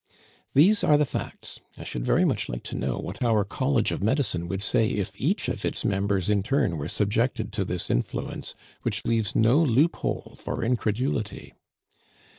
[0.55, 1.59] "These are the facts.
[1.77, 5.11] I should very much like to know what our College of Medicine would say if
[5.21, 10.37] each of its members in turn were subjected to this influence, which leaves no loophole
[10.39, 11.53] for incredulity.